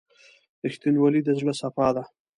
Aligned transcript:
•رښتینولي 0.65 1.21
د 1.23 1.29
زړه 1.39 1.53
صفا 1.61 1.87
ده. 1.95 2.03